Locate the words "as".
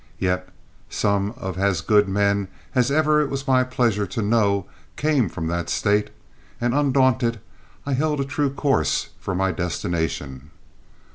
1.59-1.81, 2.73-2.89